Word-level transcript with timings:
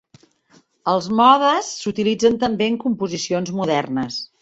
Els 0.93 1.09
modes 1.19 1.71
s'utilitzen 1.83 2.41
també 2.47 2.73
en 2.73 2.83
composicions 2.89 3.57
modernes. 3.63 4.23